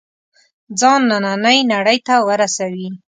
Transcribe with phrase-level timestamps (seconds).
[0.79, 2.87] ځان نننۍ نړۍ ته ورسوي.